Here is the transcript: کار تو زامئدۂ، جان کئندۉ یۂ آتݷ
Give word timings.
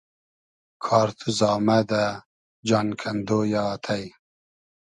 کار 0.85 1.07
تو 1.19 1.27
زامئدۂ، 1.39 2.03
جان 2.67 2.87
کئندۉ 2.99 3.29
یۂ 3.53 3.61
آتݷ 3.73 4.01